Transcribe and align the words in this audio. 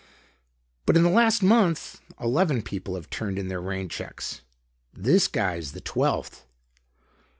"But 0.87 0.97
in 0.97 1.03
the 1.03 1.11
last 1.11 1.43
month, 1.43 2.01
eleven 2.19 2.63
people 2.63 2.95
have 2.95 3.11
turned 3.11 3.37
in 3.37 3.49
their 3.49 3.61
rain 3.61 3.87
checks. 3.87 4.41
This 4.95 5.27
guy's 5.27 5.73
the 5.73 5.79
twelfth." 5.81 6.47